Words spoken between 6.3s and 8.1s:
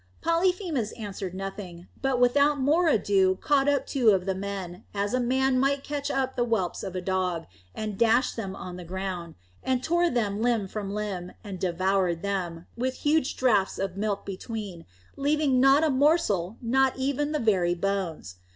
the whelps of a dog, and